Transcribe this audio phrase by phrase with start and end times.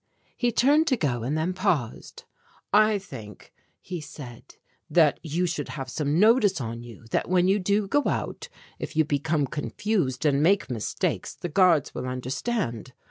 [0.35, 2.23] He turned to go and then paused.
[2.73, 4.55] "I think," he said,
[4.89, 8.95] "that you should have some notice on you that when you do go out, if
[8.95, 12.93] you become confused and make mistakes, the guards will understand.